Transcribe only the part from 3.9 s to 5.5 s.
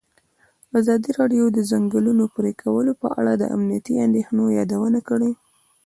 اندېښنو یادونه کړې.